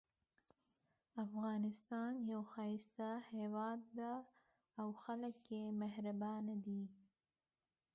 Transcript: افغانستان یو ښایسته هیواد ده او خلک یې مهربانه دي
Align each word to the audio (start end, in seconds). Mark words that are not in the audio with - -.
افغانستان 1.25 2.11
یو 2.31 2.41
ښایسته 2.51 3.09
هیواد 3.33 3.79
ده 3.99 4.13
او 4.79 4.87
خلک 5.03 5.35
یې 5.53 5.63
مهربانه 5.81 6.55
دي 6.65 6.81